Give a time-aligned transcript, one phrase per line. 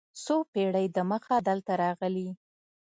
[0.23, 2.29] څو پېړۍ دمخه دلته راغلي.